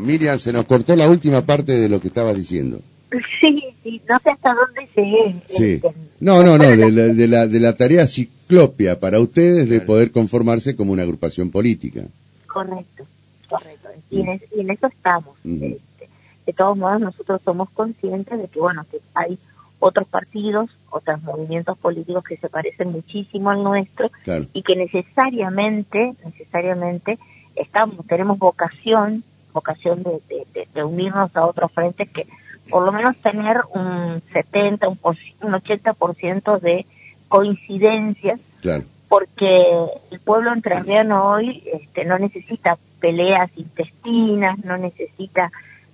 Miriam, 0.00 0.38
se 0.38 0.52
nos 0.52 0.64
cortó 0.64 0.94
la 0.94 1.08
última 1.08 1.42
parte 1.42 1.72
de 1.72 1.88
lo 1.88 2.00
que 2.00 2.08
estabas 2.08 2.36
diciendo. 2.36 2.80
Sí, 3.40 3.62
sí, 3.82 4.00
no 4.08 4.18
sé 4.22 4.30
hasta 4.30 4.54
dónde 4.54 4.88
se 4.94 5.56
Sí. 5.56 5.72
Este, 5.74 5.92
no, 6.20 6.42
no, 6.42 6.58
no, 6.58 6.64
de 6.64 6.90
la, 6.90 7.02
de, 7.02 7.28
la, 7.28 7.46
de 7.46 7.60
la 7.60 7.76
tarea 7.76 8.06
ciclopia 8.50 8.98
para 8.98 9.20
ustedes 9.20 9.68
de 9.68 9.80
poder 9.80 10.10
conformarse 10.10 10.74
como 10.74 10.92
una 10.92 11.02
agrupación 11.02 11.50
política. 11.50 12.02
Correcto, 12.46 13.04
correcto. 13.48 13.88
Y, 14.10 14.20
en, 14.20 14.70
eso 14.70 14.88
estamos. 14.88 15.36
Este, 15.44 16.08
de 16.46 16.52
todos 16.52 16.76
modos, 16.76 17.00
nosotros 17.00 17.40
somos 17.44 17.70
conscientes 17.70 18.38
de 18.38 18.48
que, 18.48 18.58
bueno, 18.58 18.84
que 18.90 18.98
hay 19.14 19.38
otros 19.78 20.08
partidos, 20.08 20.70
otros 20.90 21.22
movimientos 21.22 21.78
políticos 21.78 22.24
que 22.24 22.36
se 22.36 22.48
parecen 22.48 22.90
muchísimo 22.90 23.50
al 23.50 23.62
nuestro 23.62 24.10
y 24.52 24.62
que 24.62 24.74
necesariamente, 24.74 26.14
necesariamente, 26.24 27.18
estamos, 27.54 28.04
tenemos 28.06 28.38
vocación, 28.38 29.22
vocación 29.52 30.02
de, 30.02 30.20
de, 30.28 30.68
de 30.74 30.84
unirnos 30.84 31.34
a 31.36 31.46
otros 31.46 31.70
frentes 31.72 32.10
que 32.10 32.26
por 32.68 32.84
lo 32.84 32.92
menos 32.92 33.16
tener 33.16 33.58
un 33.74 34.22
70, 34.32 34.88
un, 34.88 34.98
un 35.02 35.52
80% 35.52 36.60
de 36.60 36.86
coincidencias, 37.30 38.40
porque 39.08 39.64
el 40.10 40.18
pueblo 40.18 40.52
entrerriano 40.52 41.30
hoy 41.30 41.62
este, 41.72 42.04
no 42.04 42.18
necesita 42.18 42.76
peleas 42.98 43.50
intestinas, 43.56 44.58
no 44.64 44.76
necesita 44.76 45.52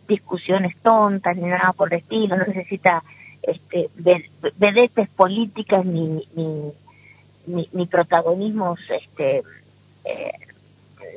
discusiones 0.08 0.74
tontas 0.78 1.36
ni 1.36 1.44
nada 1.44 1.74
por 1.76 1.92
el 1.92 2.00
estilo, 2.00 2.36
no 2.36 2.46
necesita 2.46 3.02
este, 3.42 3.90
vedetes 4.56 5.10
políticas 5.10 5.84
ni, 5.84 6.26
ni, 6.34 7.68
ni, 7.70 7.86
protagonismos 7.86 8.80
este, 8.88 9.42
eh, 10.04 10.32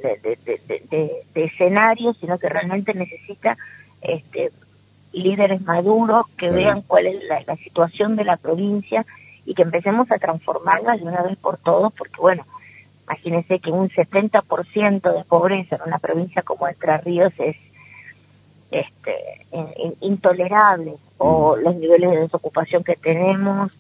de, 0.04 1.24
de, 1.34 1.44
escenarios, 1.46 2.18
sino 2.20 2.38
que 2.38 2.50
realmente 2.50 2.94
necesita 2.94 3.58
este, 4.02 4.52
líderes 5.14 5.62
maduros 5.62 6.28
que 6.38 6.50
vean 6.50 6.82
cuál 6.82 7.08
es 7.08 7.24
la, 7.24 7.56
situación 7.56 8.18
de 8.18 8.26
la 8.26 8.36
provincia 8.36 9.06
y 9.50 9.56
que 9.56 9.64
empecemos 9.64 10.12
a 10.12 10.20
transformarla 10.20 10.96
de 10.96 11.04
una 11.06 11.24
vez 11.24 11.36
por 11.36 11.58
todos, 11.58 11.92
porque 11.94 12.22
bueno, 12.22 12.46
imagínense 13.06 13.58
que 13.58 13.72
un 13.72 13.90
70% 13.90 15.12
de 15.12 15.24
pobreza 15.24 15.78
en 15.78 15.82
una 15.88 15.98
provincia 15.98 16.44
como 16.44 16.68
Entre 16.68 16.96
Ríos 17.00 17.34
es 17.40 17.58
este, 18.70 19.48
intolerable, 20.02 20.98
o 21.18 21.56
los 21.56 21.76
niveles 21.78 22.12
de 22.12 22.20
desocupación 22.20 22.84
que 22.84 22.96
tenemos, 22.96 23.72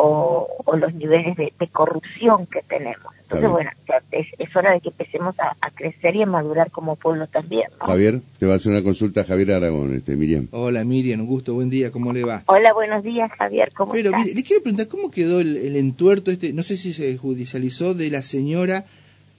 o, 0.00 0.76
los 0.76 0.94
niveles 0.94 1.36
de, 1.36 1.52
corrupción 1.72 2.46
que 2.46 2.62
tenemos. 2.62 3.12
Entonces, 3.22 3.50
bueno, 3.50 3.70
es, 4.12 4.56
hora 4.56 4.72
de 4.72 4.80
que 4.80 4.88
empecemos 4.88 5.34
a, 5.38 5.70
crecer 5.70 6.16
y 6.16 6.22
a 6.22 6.26
madurar 6.26 6.70
como 6.70 6.96
pueblo 6.96 7.26
también. 7.26 7.68
Javier, 7.80 8.20
te 8.38 8.46
va 8.46 8.54
a 8.54 8.56
hacer 8.56 8.72
una 8.72 8.82
consulta 8.82 9.24
Javier 9.24 9.52
Aragón, 9.52 9.94
este, 9.94 10.16
Miriam. 10.16 10.48
Hola 10.50 10.84
Miriam, 10.84 11.20
un 11.20 11.26
gusto, 11.26 11.54
buen 11.54 11.68
día, 11.68 11.90
¿cómo 11.90 12.12
le 12.12 12.24
va? 12.24 12.42
Hola, 12.46 12.72
buenos 12.72 13.02
días 13.02 13.30
Javier, 13.32 13.72
¿cómo 13.76 13.92
Pero, 13.92 14.16
Mire, 14.16 14.34
le 14.34 14.42
quiero 14.42 14.62
preguntar, 14.62 14.88
¿cómo 14.88 15.10
quedó 15.10 15.40
el, 15.40 15.76
entuerto 15.76 16.30
este, 16.30 16.52
no 16.52 16.62
sé 16.62 16.76
si 16.76 16.92
se 16.92 17.16
judicializó, 17.16 17.94
de 17.94 18.10
la 18.10 18.22
señora 18.22 18.86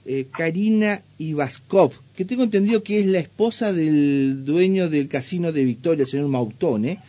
eh, 0.06 0.26
Karina 0.30 1.02
Ivaskov, 1.18 1.92
que 2.14 2.24
tengo 2.24 2.42
entendido 2.42 2.82
que 2.82 3.00
es 3.00 3.06
la 3.06 3.18
esposa 3.18 3.72
del 3.72 4.44
dueño 4.44 4.88
del 4.88 5.08
casino 5.08 5.52
de 5.52 5.64
Victoria, 5.64 6.02
el 6.02 6.08
señor 6.08 6.28
Mautone, 6.28 7.00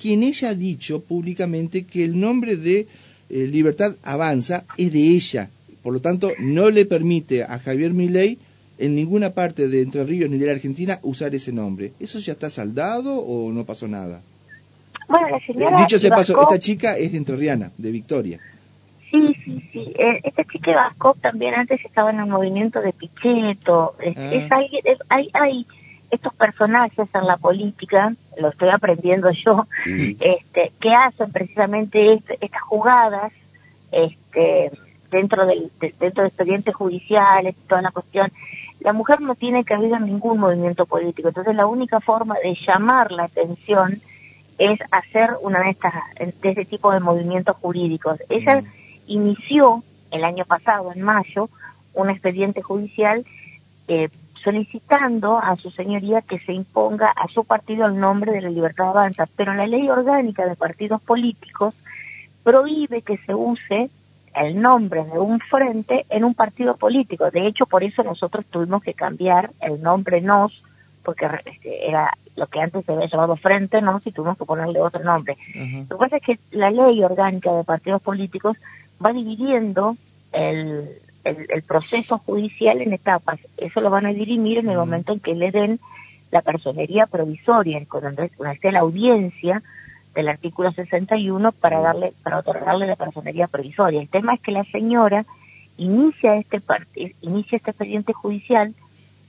quien 0.00 0.22
ella 0.22 0.50
ha 0.50 0.54
dicho 0.54 1.00
públicamente 1.00 1.84
que 1.84 2.04
el 2.04 2.18
nombre 2.18 2.56
de 2.56 2.86
eh, 3.30 3.46
Libertad 3.46 3.94
Avanza 4.02 4.64
es 4.76 4.92
de 4.92 5.00
ella. 5.00 5.50
Por 5.82 5.92
lo 5.92 6.00
tanto, 6.00 6.32
no 6.38 6.70
le 6.70 6.84
permite 6.86 7.44
a 7.44 7.58
Javier 7.58 7.92
Milei 7.92 8.38
en 8.78 8.94
ninguna 8.94 9.30
parte 9.30 9.68
de 9.68 9.82
Entre 9.82 10.04
Ríos 10.04 10.30
ni 10.30 10.38
de 10.38 10.46
la 10.46 10.52
Argentina 10.52 10.98
usar 11.02 11.34
ese 11.34 11.52
nombre. 11.52 11.92
¿Eso 11.98 12.18
ya 12.18 12.32
está 12.32 12.50
saldado 12.50 13.16
o 13.16 13.52
no 13.52 13.64
pasó 13.64 13.88
nada? 13.88 14.20
Bueno, 15.08 15.28
la 15.30 15.40
señora 15.40 15.78
Dicho 15.78 15.98
se 15.98 16.10
pasó, 16.10 16.40
esta 16.42 16.58
chica 16.58 16.96
es 16.96 17.12
de 17.12 17.18
entrerriana, 17.18 17.72
de 17.76 17.90
Victoria. 17.90 18.38
Sí, 19.10 19.34
sí, 19.42 19.62
sí. 19.72 19.92
Eh, 19.98 20.20
esta 20.22 20.44
chica 20.44 20.74
Vasco 20.74 21.16
también 21.20 21.54
antes 21.54 21.82
estaba 21.84 22.10
en 22.10 22.20
el 22.20 22.26
movimiento 22.26 22.80
de 22.80 22.92
Pichetto. 22.92 23.94
Es, 24.00 24.16
ah. 24.16 24.56
alguien, 24.56 24.82
hay, 25.08 25.30
hay 25.32 25.66
estos 26.10 26.34
personajes 26.34 27.08
en 27.12 27.26
la 27.26 27.36
política, 27.36 28.14
lo 28.38 28.48
estoy 28.48 28.70
aprendiendo 28.70 29.30
yo, 29.30 29.66
este, 30.20 30.72
que 30.80 30.90
hacen 30.94 31.30
precisamente 31.32 32.22
estas 32.40 32.62
jugadas 32.62 33.32
este, 33.92 34.72
dentro 35.10 35.46
del 35.46 35.70
dentro 35.98 36.22
de 36.22 36.28
expedientes 36.28 36.74
judiciales, 36.74 37.54
toda 37.68 37.82
la 37.82 37.90
cuestión. 37.90 38.32
La 38.80 38.92
mujer 38.92 39.20
no 39.20 39.34
tiene 39.34 39.64
que 39.64 39.74
haber 39.74 40.00
ningún 40.00 40.38
movimiento 40.38 40.86
político, 40.86 41.28
entonces 41.28 41.54
la 41.54 41.66
única 41.66 42.00
forma 42.00 42.36
de 42.42 42.56
llamar 42.66 43.10
la 43.10 43.24
atención 43.24 44.00
es 44.56 44.78
hacer 44.90 45.30
una 45.42 45.60
de 45.60 45.70
estas 45.70 45.94
de 46.16 46.50
ese 46.50 46.64
tipo 46.64 46.92
de 46.92 47.00
movimientos 47.00 47.56
jurídicos. 47.56 48.18
Ella 48.28 48.62
inició 49.06 49.82
el 50.10 50.24
año 50.24 50.44
pasado, 50.44 50.92
en 50.92 51.02
mayo, 51.02 51.48
un 51.94 52.10
expediente 52.10 52.62
judicial 52.62 53.24
eh, 53.88 54.08
solicitando 54.42 55.38
a 55.38 55.56
su 55.56 55.70
señoría 55.70 56.22
que 56.22 56.38
se 56.38 56.52
imponga 56.52 57.10
a 57.10 57.28
su 57.28 57.44
partido 57.44 57.86
el 57.86 57.98
nombre 57.98 58.32
de 58.32 58.42
la 58.42 58.50
Libertad 58.50 58.90
Avanza, 58.90 59.26
pero 59.36 59.54
la 59.54 59.66
ley 59.66 59.88
orgánica 59.88 60.46
de 60.46 60.56
partidos 60.56 61.00
políticos 61.02 61.74
prohíbe 62.42 63.02
que 63.02 63.18
se 63.18 63.34
use 63.34 63.90
el 64.34 64.60
nombre 64.60 65.04
de 65.04 65.18
un 65.18 65.40
frente 65.40 66.06
en 66.08 66.24
un 66.24 66.34
partido 66.34 66.76
político. 66.76 67.30
De 67.30 67.46
hecho, 67.46 67.66
por 67.66 67.82
eso 67.82 68.02
nosotros 68.02 68.46
tuvimos 68.46 68.82
que 68.82 68.94
cambiar 68.94 69.50
el 69.60 69.82
nombre 69.82 70.20
NOS, 70.20 70.62
porque 71.02 71.28
este, 71.46 71.88
era 71.88 72.12
lo 72.36 72.46
que 72.46 72.60
antes 72.60 72.84
se 72.84 72.92
había 72.92 73.06
llamado 73.06 73.36
Frente 73.36 73.80
NOS 73.80 74.06
y 74.06 74.12
tuvimos 74.12 74.38
que 74.38 74.44
ponerle 74.44 74.80
otro 74.80 75.02
nombre. 75.02 75.36
Lo 75.88 75.98
que 75.98 76.04
pasa 76.04 76.16
es 76.18 76.22
que 76.22 76.38
la 76.52 76.70
ley 76.70 77.02
orgánica 77.02 77.52
de 77.52 77.64
partidos 77.64 78.00
políticos 78.02 78.56
va 79.04 79.12
dividiendo 79.12 79.96
el, 80.32 81.00
el, 81.24 81.62
proceso 81.62 82.18
judicial 82.18 82.80
en 82.80 82.92
etapas. 82.92 83.38
Eso 83.56 83.80
lo 83.80 83.90
van 83.90 84.06
a 84.06 84.12
dirimir 84.12 84.58
en 84.58 84.68
el 84.68 84.76
momento 84.76 85.12
en 85.12 85.20
que 85.20 85.34
le 85.34 85.50
den 85.50 85.80
la 86.30 86.42
personería 86.42 87.06
provisoria, 87.06 87.82
cuando 87.88 88.22
esté 88.22 88.72
la 88.72 88.80
audiencia 88.80 89.62
del 90.14 90.28
artículo 90.28 90.72
61 90.72 91.52
para 91.52 91.80
darle 91.80 92.12
para 92.22 92.38
otorgarle 92.38 92.86
la 92.86 92.96
personería 92.96 93.46
provisoria. 93.46 94.00
El 94.00 94.08
tema 94.08 94.34
es 94.34 94.40
que 94.40 94.52
la 94.52 94.64
señora 94.64 95.24
inicia 95.76 96.36
este 96.36 96.60
inicia 97.20 97.56
este 97.56 97.70
expediente 97.70 98.12
judicial 98.12 98.74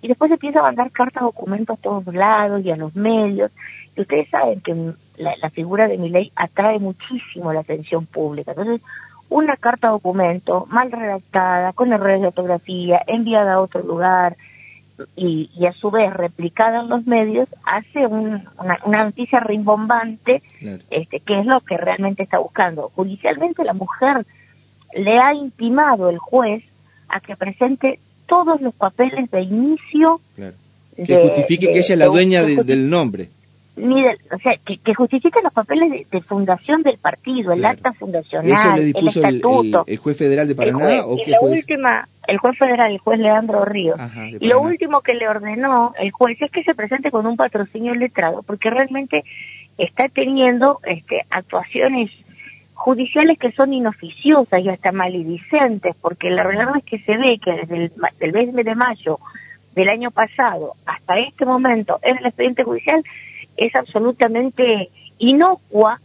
y 0.02 0.08
después 0.08 0.32
empieza 0.32 0.60
a 0.60 0.64
mandar 0.64 0.92
cartas, 0.92 1.24
documentos 1.24 1.78
a 1.78 1.82
todos 1.82 2.14
lados 2.14 2.64
y 2.64 2.72
a 2.72 2.78
los 2.78 2.96
medios. 2.96 3.52
Y 3.96 4.02
ustedes 4.02 4.30
saben 4.30 4.62
que 4.62 4.94
la, 5.18 5.36
la 5.42 5.50
figura 5.50 5.88
de 5.88 5.98
mi 5.98 6.10
ley 6.10 6.32
atrae 6.36 6.80
muchísimo 6.80 7.52
la 7.54 7.60
atención 7.60 8.06
pública. 8.06 8.52
Entonces, 8.52 8.82
una 9.30 9.56
carta 9.56 9.90
documento 9.90 10.66
mal 10.70 10.92
redactada, 10.92 11.74
con 11.74 11.94
errores 11.94 12.22
de 12.22 12.28
ortografía, 12.28 13.02
enviada 13.08 13.54
a 13.54 13.62
otro 13.62 13.84
lugar 13.84 14.38
y, 15.16 15.50
a 15.66 15.72
su 15.74 15.92
vez 15.92 16.12
replicada 16.14 16.82
en 16.82 16.90
los 16.90 17.06
medios, 17.06 17.48
hace 17.64 18.06
una, 18.06 18.52
noticia 18.86 19.40
rimbombante, 19.40 20.42
este, 20.90 21.20
que 21.22 21.40
es 21.40 21.46
lo 21.46 21.62
que 21.62 21.78
realmente 21.78 22.24
está 22.24 22.40
buscando. 22.40 22.92
Judicialmente 22.96 23.64
la 23.64 23.74
mujer 23.74 24.26
le 24.94 25.20
ha 25.20 25.34
intimado 25.34 26.10
el 26.10 26.18
juez 26.18 26.64
a 27.08 27.20
que 27.20 27.36
presente 27.36 28.00
todos 28.26 28.60
los 28.62 28.74
papeles 28.74 29.32
de 29.32 29.42
inicio. 29.42 30.20
Que 30.36 31.16
justifique 31.22 31.68
que 31.68 31.80
ella 31.80 31.94
es 31.94 32.00
la 32.00 32.08
dueña 32.08 32.44
del 32.44 32.90
nombre 32.90 33.30
ni 33.80 34.06
o 34.06 34.40
sea, 34.42 34.58
que, 34.58 34.78
que 34.78 34.94
justifique 34.94 35.40
los 35.42 35.54
papeles 35.54 36.10
de, 36.10 36.22
fundación 36.22 36.84
del 36.84 36.98
partido, 36.98 37.54
el 37.54 37.66
acta 37.66 37.94
fundacional, 37.94 38.80
el 38.80 39.08
estatuto. 39.08 39.84
El, 39.88 39.98
juez 39.98 40.18
federal 40.18 40.48
de 40.48 40.56
Paraná 40.56 41.06
o 41.06 41.16
qué 41.16 41.32
la 41.32 41.40
última, 41.40 42.08
el 42.28 42.38
juez 42.38 42.58
federal, 42.58 42.92
el 42.92 43.00
juez 43.00 43.20
Leandro 43.20 43.66
Ríos. 43.66 44.00
y 44.40 44.48
lo 44.48 44.62
último 44.62 45.02
que 45.02 45.14
le 45.14 45.28
ordenó 45.28 45.94
el 46.00 46.12
juez 46.12 46.42
es 46.42 46.52
que 46.52 46.64
se 46.64 46.76
presente 46.76 47.12
con 47.12 47.26
un 47.26 47.38
patrocinio 47.38 47.96
letrado, 47.96 48.44
porque 48.44 48.70
realmente 48.70 49.24
está 49.78 50.10
teniendo 50.10 50.80
este, 50.84 51.26
actuaciones 51.30 52.12
judiciales 52.74 53.38
que 53.38 53.52
son 53.52 53.74
inoficiosas 53.74 54.62
y 54.62 54.70
hasta 54.70 54.92
maledicentes, 54.92 55.96
porque 56.02 56.30
la 56.30 56.44
realidad 56.44 56.78
es 56.78 56.84
que 56.84 57.00
se 57.00 57.18
ve 57.18 57.40
que 57.40 57.52
desde 57.52 57.76
el, 57.76 57.92
el 58.20 58.34
mes 58.34 58.54
de 58.54 58.76
mayo 58.76 59.20
del 59.76 59.90
año 59.90 60.12
pasado 60.12 60.76
hasta 60.86 61.20
este 61.20 61.46
momento 61.46 62.00
en 62.02 62.18
el 62.18 62.26
expediente 62.26 62.64
judicial 62.64 63.04
es 63.60 63.76
absolutamente 63.76 64.90
inocua 65.18 66.00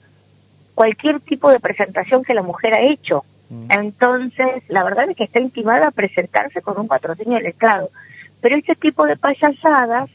cualquier 0.74 1.20
tipo 1.20 1.50
de 1.50 1.60
presentación 1.60 2.24
que 2.24 2.34
la 2.34 2.42
mujer 2.42 2.74
ha 2.74 2.80
hecho. 2.80 3.24
Mm. 3.48 3.70
Entonces, 3.70 4.62
la 4.68 4.82
verdad 4.82 5.08
es 5.08 5.16
que 5.16 5.24
está 5.24 5.40
intimada 5.40 5.88
a 5.88 5.92
presentarse 5.92 6.62
con 6.62 6.78
un 6.78 6.88
patrocinio 6.88 7.38
del 7.38 7.46
Estado. 7.46 7.90
Pero 8.40 8.56
este 8.56 8.74
tipo 8.74 9.06
de 9.06 9.16
payasadas, 9.16 10.10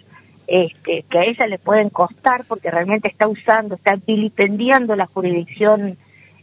este, 0.48 1.04
que 1.10 1.18
a 1.18 1.24
ella 1.24 1.48
le 1.48 1.58
pueden 1.58 1.90
costar 1.90 2.44
porque 2.46 2.72
realmente 2.72 3.08
está 3.08 3.28
usando, 3.28 3.76
está 3.76 3.96
vilipendiando 3.96 4.96
la 4.96 5.06
jurisdicción 5.06 5.98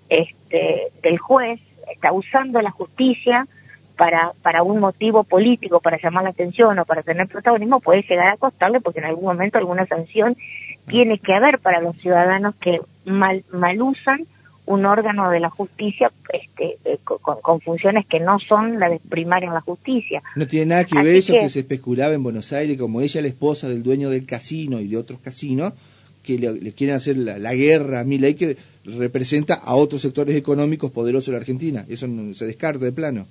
este, 0.09 0.89
del 1.03 1.19
juez, 1.19 1.61
está 1.93 2.13
usando 2.13 2.63
la 2.63 2.71
justicia 2.71 3.47
para, 3.97 4.33
para 4.43 4.63
un 4.63 4.81
motivo 4.81 5.25
político, 5.25 5.81
para 5.81 5.99
llamar 5.99 6.25
la 6.25 6.31
atención 6.31 6.79
o 6.79 6.85
para 6.85 7.03
tener 7.03 7.29
protagonismo, 7.29 7.81
puede 7.81 8.03
llegar 8.03 8.29
a 8.29 8.37
costarle 8.37 8.81
porque 8.81 9.01
en 9.01 9.07
algún 9.07 9.25
momento 9.25 9.59
alguna 9.59 9.87
sanción 9.87 10.37
tiene 10.87 11.19
que 11.19 11.35
haber 11.35 11.59
para 11.59 11.81
los 11.81 11.97
ciudadanos 11.97 12.55
que 12.57 12.81
mal, 13.05 13.45
mal 13.53 13.81
usan 13.83 14.27
un 14.67 14.85
órgano 14.85 15.31
de 15.31 15.41
la 15.41 15.49
justicia 15.49 16.11
este, 16.33 16.77
eh, 16.85 16.99
con, 17.05 17.61
funciones 17.61 18.05
que 18.07 18.19
no 18.21 18.39
son 18.41 18.81
la 18.81 18.89
de 18.89 18.99
primaria 18.99 19.47
en 19.47 19.55
la 19.55 19.61
justicia. 19.61 20.23
No 20.35 20.47
tiene 20.47 20.67
nada 20.67 20.85
que 20.85 21.01
ver 21.01 21.17
eso 21.17 21.33
que... 21.33 21.49
se 21.49 21.61
especulaba 21.61 22.15
en 22.15 22.23
Buenos 22.23 22.53
Aires, 22.53 22.77
como 22.77 23.01
ella, 23.01 23.23
la 23.23 23.29
esposa 23.29 23.69
del 23.69 23.83
dueño 23.83 24.11
del 24.11 24.27
casino 24.27 24.81
y 24.81 24.89
de 24.89 24.97
otros 24.97 25.21
casinos, 25.21 25.73
que 26.25 26.39
le, 26.39 26.73
quieren 26.73 26.97
hacer 26.97 27.17
la, 27.17 27.55
guerra 27.55 28.01
a 28.01 28.05
ley 28.05 28.35
que 28.35 28.57
representa 28.85 29.55
a 29.55 29.77
otros 29.77 30.03
sectores 30.03 30.37
económicos 30.37 30.91
poderosos 30.91 31.27
de 31.27 31.33
la 31.33 31.39
Argentina. 31.39 31.87
Eso 31.89 32.09
no, 32.09 32.35
se 32.35 32.47
descarta 32.47 32.85
de 32.85 32.93
plano. 32.93 33.27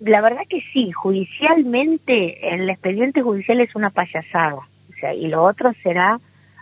La 0.00 0.22
verdad 0.22 0.42
que 0.48 0.62
sí, 0.72 0.90
judicialmente 0.92 2.54
el 2.54 2.68
expediente 2.70 3.20
judicial 3.20 3.60
es 3.60 3.74
una 3.76 3.90
payasada. 3.90 4.56
O 4.56 4.98
sea, 4.98 5.12
y 5.14 5.28
lo 5.28 5.42
otro 5.42 5.74
será 5.82 6.18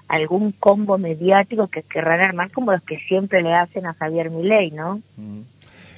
algún 0.08 0.52
combo 0.52 0.98
mediático 0.98 1.68
que 1.68 1.82
querrán 1.82 2.20
armar 2.20 2.50
como 2.50 2.72
los 2.72 2.82
que 2.82 2.98
siempre 3.08 3.42
le 3.42 3.54
hacen 3.54 3.86
a 3.86 3.94
Javier 3.94 4.30
Milei, 4.30 4.70
¿no? 4.70 5.02
Mm. 5.16 5.40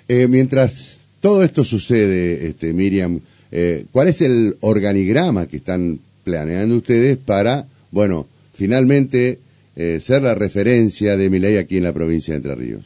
Eh, 0.08 0.28
mientras 0.28 1.00
todo 1.20 1.42
esto 1.42 1.64
sucede, 1.64 2.48
este, 2.48 2.72
Miriam, 2.72 3.20
eh, 3.50 3.86
¿cuál 3.90 4.08
es 4.08 4.20
el 4.20 4.56
organigrama 4.60 5.46
que 5.46 5.56
están 5.56 5.98
planeando 6.24 6.76
ustedes 6.76 7.16
para, 7.16 7.64
bueno, 7.90 8.26
finalmente 8.54 9.38
eh, 9.74 9.98
ser 10.00 10.22
la 10.22 10.34
referencia 10.34 11.16
de 11.16 11.30
mi 11.30 11.38
ley 11.38 11.56
aquí 11.56 11.78
en 11.78 11.84
la 11.84 11.92
provincia 11.92 12.32
de 12.32 12.36
Entre 12.36 12.54
Ríos? 12.54 12.84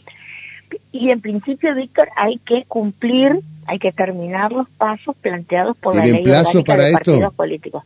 Y 0.92 1.10
en 1.10 1.20
principio, 1.20 1.74
Víctor, 1.74 2.08
hay 2.16 2.38
que 2.38 2.64
cumplir, 2.66 3.40
hay 3.66 3.78
que 3.78 3.92
terminar 3.92 4.52
los 4.52 4.68
pasos 4.70 5.14
planteados 5.16 5.76
por 5.76 5.94
la 5.94 6.04
ley 6.04 6.22
plazo 6.22 6.64
para 6.64 6.84
de 6.84 6.88
esto? 6.92 7.12
partidos 7.12 7.34
políticos. 7.34 7.84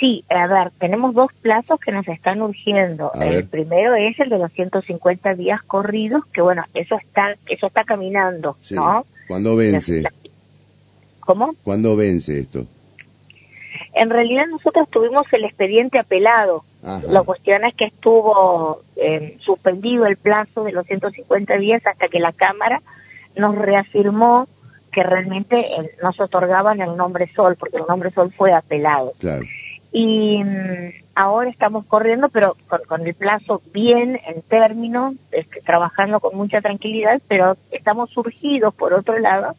Sí, 0.00 0.24
a 0.30 0.46
ver, 0.46 0.72
tenemos 0.78 1.14
dos 1.14 1.30
plazos 1.42 1.78
que 1.78 1.92
nos 1.92 2.08
están 2.08 2.40
urgiendo. 2.40 3.12
el 3.20 3.46
primero 3.46 3.94
es 3.94 4.18
el 4.18 4.30
de 4.30 4.38
los 4.38 4.50
150 4.52 5.34
días 5.34 5.62
corridos, 5.62 6.24
que 6.32 6.40
bueno, 6.40 6.64
eso 6.72 6.96
está 6.96 7.36
eso 7.46 7.66
está 7.66 7.84
caminando, 7.84 8.56
¿no? 8.70 9.04
¿Cuándo 9.28 9.56
vence? 9.56 10.02
¿Cómo? 11.20 11.54
¿Cuándo 11.62 11.96
vence 11.96 12.40
esto? 12.40 12.66
En 13.94 14.08
realidad 14.08 14.46
nosotros 14.46 14.88
tuvimos 14.88 15.26
el 15.32 15.44
expediente 15.44 15.98
apelado. 15.98 16.64
La 16.82 17.22
cuestión 17.22 17.64
es 17.66 17.74
que 17.74 17.84
estuvo 17.84 18.82
eh, 18.96 19.36
suspendido 19.40 20.06
el 20.06 20.16
plazo 20.16 20.64
de 20.64 20.72
los 20.72 20.86
150 20.86 21.58
días 21.58 21.86
hasta 21.86 22.08
que 22.08 22.20
la 22.20 22.32
Cámara 22.32 22.80
nos 23.36 23.54
reafirmó 23.54 24.48
que 24.90 25.02
realmente 25.02 25.58
eh, 25.58 25.90
nos 26.02 26.18
otorgaban 26.18 26.80
el 26.80 26.96
nombre 26.96 27.30
Sol, 27.34 27.56
porque 27.56 27.76
el 27.76 27.84
nombre 27.86 28.10
Sol 28.10 28.32
fue 28.36 28.52
apelado. 28.52 29.12
Claro. 29.18 29.44
Y 29.92 30.42
mm, 30.44 30.90
ahora 31.14 31.50
estamos 31.50 31.84
corriendo, 31.86 32.28
pero 32.28 32.56
con, 32.86 33.06
el 33.06 33.14
plazo 33.14 33.62
bien 33.72 34.20
en 34.26 34.42
términos, 34.42 35.14
este, 35.32 35.60
trabajando 35.60 36.20
con 36.20 36.36
mucha 36.36 36.60
tranquilidad, 36.60 37.20
pero 37.28 37.56
estamos 37.70 38.10
surgidos, 38.10 38.74
por 38.74 38.92
otro 38.92 39.18
lado, 39.18 39.56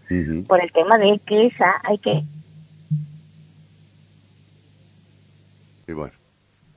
por 0.47 0.61
el 0.61 0.71
tema 0.71 0.97
de 0.97 1.19
que 1.25 1.47
esa 1.47 1.75
hay 1.83 1.97
que... 1.97 2.23
Y 5.87 5.93
bueno, 5.93 6.13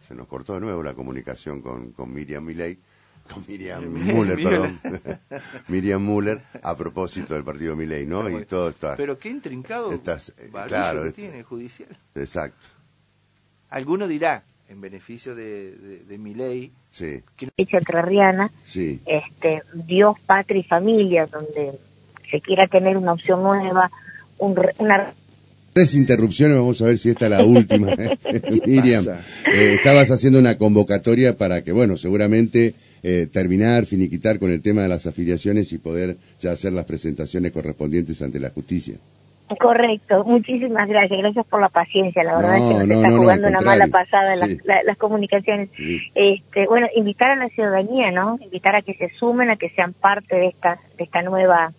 se 0.09 0.15
nos 0.15 0.27
cortó 0.27 0.55
de 0.55 0.61
nuevo 0.61 0.83
la 0.83 0.95
comunicación 0.95 1.63
con, 1.63 1.93
con 1.93 2.13
Miriam 2.13 2.45
Milei 2.45 2.79
con 3.33 3.45
Miriam 3.47 3.85
Müller, 3.89 4.43
perdón. 4.43 4.81
Miriam 5.69 6.03
Müller, 6.03 6.43
a 6.63 6.77
propósito 6.77 7.35
del 7.35 7.45
partido 7.45 7.77
Milei, 7.77 8.07
¿no? 8.07 8.29
Y 8.29 8.45
todo 8.45 8.69
está. 8.71 8.97
Pero 8.97 9.19
qué 9.19 9.31
intrincado. 9.31 9.93
Estás, 9.93 10.33
claro, 10.67 11.05
que 11.05 11.13
tiene 11.13 11.43
judicial. 11.43 11.97
Exacto. 12.15 12.74
Alguno 13.75 14.07
dirá, 14.07 14.45
en 14.69 14.81
beneficio 14.81 15.35
de, 15.35 16.05
de, 16.09 16.17
mi 16.17 16.33
ley, 16.33 16.71
sí. 16.93 17.23
que 17.37 17.51
entrerriana, 17.77 18.53
sí. 18.65 19.01
este, 19.05 19.63
Dios, 19.75 20.15
patria 20.27 20.61
y 20.61 20.63
familia, 20.63 21.27
donde 21.27 21.73
se 22.31 22.41
quiera 22.41 22.69
tener 22.69 22.97
una 22.97 23.15
opción 23.15 23.43
nueva, 23.43 23.91
un, 24.39 24.55
una 24.79 25.13
Tres 25.73 25.97
interrupciones, 25.97 26.57
vamos 26.57 26.81
a 26.83 26.85
ver 26.85 26.99
si 26.99 27.11
esta 27.11 27.25
es 27.25 27.33
la 27.33 27.45
última. 27.45 27.89
Miriam, 28.65 29.07
eh, 29.53 29.75
estabas 29.75 30.09
haciendo 30.13 30.39
una 30.39 30.57
convocatoria 30.57 31.37
para 31.37 31.65
que, 31.65 31.73
bueno, 31.73 31.97
seguramente 31.97 32.75
eh, 33.03 33.27
terminar, 33.27 33.87
finiquitar 33.87 34.39
con 34.39 34.53
el 34.53 34.63
tema 34.63 34.83
de 34.83 34.89
las 34.89 35.07
afiliaciones 35.07 35.73
y 35.73 35.79
poder 35.79 36.17
ya 36.41 36.53
hacer 36.53 36.73
las 36.73 36.85
presentaciones 36.85 37.51
correspondientes 37.51 38.23
ante 38.23 38.39
la 38.39 38.51
justicia. 38.51 38.99
Correcto, 39.59 40.25
muchísimas 40.25 40.89
gracias, 40.89 41.21
gracias 41.21 41.47
por 41.47 41.61
la 41.61 41.69
paciencia, 41.69 42.25
la 42.25 42.37
verdad 42.37 42.57
es 42.57 42.63
que 42.63 42.87
nos 42.87 42.97
está 42.97 43.11
jugando 43.11 43.49
una 43.49 43.61
mala 43.61 43.89
pasada 43.89 44.37
las, 44.37 44.97
comunicaciones. 44.97 45.69
Este, 46.15 46.67
bueno, 46.67 46.87
invitar 46.97 47.33
a 47.33 47.37
la 47.37 47.49
ciudadanía, 47.51 48.11
¿no? 48.11 48.39
Invitar 48.41 48.75
a 48.75 48.81
que 48.81 48.95
se 48.95 49.11
sumen, 49.11 49.51
a 49.51 49.57
que 49.57 49.69
sean 49.71 49.93
parte 49.93 50.37
de 50.37 50.47
esta, 50.47 50.79
de 50.97 51.05
esta 51.05 51.21
nueva, 51.21 51.73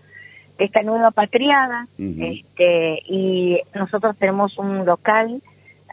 de 0.59 0.65
esta 0.65 0.83
nueva 0.83 1.09
patriada, 1.09 1.87
este, 1.97 3.01
y 3.07 3.59
nosotros 3.73 4.15
tenemos 4.17 4.59
un 4.59 4.85
local 4.85 5.41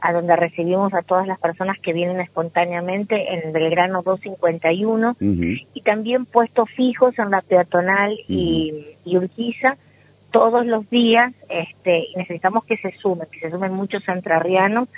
a 0.03 0.13
donde 0.13 0.37
recibimos 0.37 0.93
a 0.93 1.03
todas 1.03 1.27
las 1.27 1.39
personas 1.39 1.79
que 1.79 1.95
vienen 1.95 2.21
espontáneamente 2.21 3.33
en 3.33 3.53
Belgrano 3.53 4.03
251 4.03 5.17
y 5.21 5.81
también 5.81 6.27
puestos 6.27 6.69
fijos 6.71 7.19
en 7.19 7.31
la 7.31 7.41
peatonal 7.41 8.19
y, 8.29 8.89
y 9.07 9.17
Urquiza 9.17 9.79
todos 10.33 10.67
los 10.67 10.89
días 10.91 11.33
este, 11.49 12.09
necesitamos 12.17 12.65
que 12.65 12.77
se 12.79 12.93
sumen, 12.93 13.29
que 13.31 13.41
se 13.41 13.51
sumen 13.51 13.73
muchos 13.73 14.07
entrerrianos. 14.09 14.89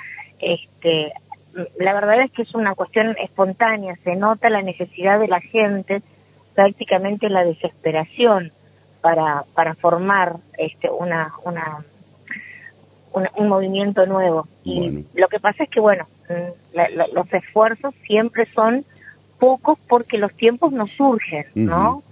Este, 0.41 1.13
la 1.79 1.93
verdad 1.93 2.23
es 2.23 2.31
que 2.31 2.43
es 2.43 2.55
una 2.55 2.75
cuestión 2.75 3.15
espontánea, 3.19 3.97
se 4.03 4.17
nota 4.17 4.49
la 4.49 4.63
necesidad 4.63 5.21
de 5.21 5.29
la 5.29 5.41
gente, 5.41 6.03
prácticamente 6.55 7.29
la 7.29 7.45
desesperación 7.45 8.53
para, 9.01 9.45
para 9.55 9.75
formar 9.75 10.37
este, 10.57 10.89
una, 10.89 11.35
una, 11.45 11.85
un 13.13 13.49
movimiento 13.49 14.07
nuevo. 14.07 14.49
Y 14.65 15.05
lo 15.15 15.29
que 15.29 15.41
pasa 15.41 15.65
es 15.65 15.69
que, 15.69 15.81
bueno, 15.81 16.07
mm, 16.29 17.15
los 17.15 17.33
esfuerzos 17.33 17.95
siempre 18.07 18.47
son 18.55 18.85
pocos 19.39 19.79
porque 19.89 20.17
los 20.17 20.33
tiempos 20.35 20.73
no 20.73 20.87
surgen, 20.87 21.47
¿no? 21.55 22.03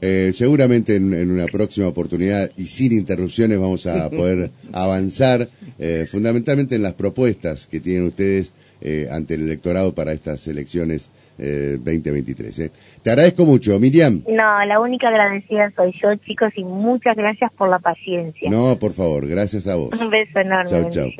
Eh, 0.00 0.32
seguramente 0.34 0.96
en, 0.96 1.30
una 1.30 1.46
próxima 1.46 1.88
oportunidad 1.88 2.50
y 2.56 2.66
sin 2.66 2.92
interrupciones 2.92 3.58
vamos 3.58 3.86
a 3.86 4.10
poder 4.10 4.50
avanzar 4.72 5.48
eh, 5.78 6.06
fundamentalmente 6.10 6.74
en 6.74 6.82
las 6.82 6.92
propuestas 6.94 7.66
que 7.66 7.80
tienen 7.80 8.06
ustedes 8.06 8.52
eh, 8.80 9.08
ante 9.10 9.34
el 9.34 9.42
electorado 9.42 9.94
para 9.94 10.12
estas 10.12 10.46
elecciones 10.46 11.08
2023. 11.38 12.70
Te 13.02 13.10
agradezco 13.10 13.44
mucho, 13.44 13.78
Miriam. 13.78 14.22
No, 14.26 14.64
la 14.64 14.80
única 14.80 15.08
agradecida 15.08 15.70
soy 15.76 15.92
yo, 16.02 16.14
chicos, 16.14 16.50
y 16.56 16.64
muchas 16.64 17.14
gracias 17.14 17.52
por 17.52 17.68
la 17.68 17.78
paciencia. 17.78 18.48
No, 18.48 18.78
por 18.78 18.94
favor, 18.94 19.28
gracias 19.28 19.66
a 19.66 19.74
vos. 19.74 20.00
Un 20.00 20.08
beso 20.08 20.40
enorme. 20.40 20.90
Chau, 20.90 21.12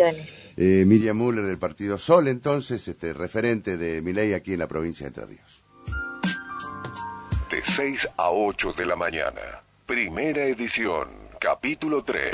Miriam 0.56 1.18
Müller 1.18 1.44
del 1.44 1.58
Partido 1.58 1.98
Sol, 1.98 2.28
entonces, 2.28 2.88
este 2.88 3.12
referente 3.12 3.76
de 3.76 4.00
mi 4.00 4.14
ley 4.14 4.32
aquí 4.32 4.54
en 4.54 4.60
la 4.60 4.68
provincia 4.68 5.04
de 5.04 5.08
Entre 5.08 5.26
Ríos 5.26 5.55
6 7.66 8.08
a 8.16 8.30
8 8.30 8.72
de 8.72 8.86
la 8.86 8.96
mañana. 8.96 9.62
Primera 9.86 10.44
edición, 10.44 11.08
capítulo 11.38 12.04
3. 12.04 12.32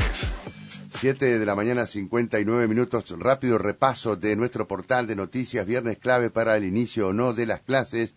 7 0.90 1.38
de 1.38 1.47
la 1.47 1.57
mañana, 1.57 1.87
59 1.87 2.68
minutos. 2.68 3.12
Rápido 3.18 3.59
repaso 3.59 4.14
de 4.14 4.37
nuestro 4.37 4.68
portal 4.68 5.07
de 5.07 5.16
noticias. 5.16 5.66
Viernes 5.66 5.99
clave 5.99 6.31
para 6.31 6.57
el 6.57 6.64
inicio 6.64 7.09
o 7.09 7.12
no 7.12 7.33
de 7.33 7.47
las 7.47 7.61
clases. 7.61 8.14